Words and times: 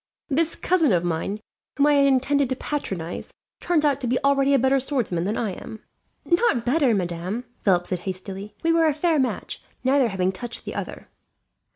"This 0.29 0.55
cousin 0.55 0.91
of 0.91 1.03
mine, 1.03 1.41
whom 1.77 1.85
I 1.85 1.93
had 1.93 2.07
intended 2.07 2.49
to 2.49 2.55
patronize, 2.55 3.31
turns 3.59 3.85
out 3.85 4.01
to 4.01 4.07
be 4.07 4.17
already 4.23 4.55
a 4.55 4.57
better 4.57 4.79
swordsman 4.79 5.25
than 5.25 5.37
I 5.37 5.51
am." 5.51 5.83
"Not 6.25 6.65
better, 6.65 6.95
madame," 6.95 7.43
Philip 7.63 7.85
said 7.85 7.99
hastily. 7.99 8.55
"We 8.63 8.73
were 8.73 8.87
a 8.87 8.95
fair 8.95 9.19
match, 9.19 9.61
neither 9.83 10.07
having 10.07 10.31
touched 10.31 10.65
the 10.65 10.73
other." 10.73 11.07